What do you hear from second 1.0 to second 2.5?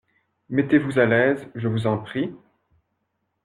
l’aise, je vous en prie.